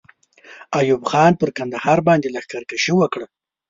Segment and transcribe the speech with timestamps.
[0.79, 3.25] ایوب خان پر کندهار باندې لښکر کشي وکړه.